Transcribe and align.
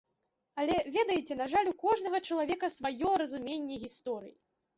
Але, 0.61 0.77
ведаеце, 0.95 1.33
на 1.41 1.47
жаль, 1.53 1.69
у 1.73 1.75
кожнага 1.83 2.21
чалавека 2.31 2.71
сваё 2.77 3.13
разуменне 3.25 3.79
гісторыі. 3.85 4.35